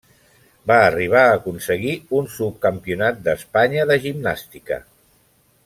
[0.69, 4.83] Va arribar a aconseguir un subcampionat d'Espanya de gimnàstica.